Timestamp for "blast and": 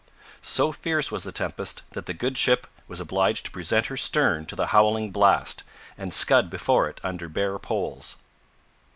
5.11-6.11